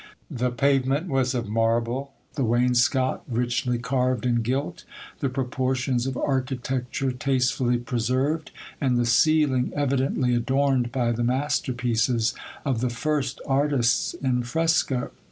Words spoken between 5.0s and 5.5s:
the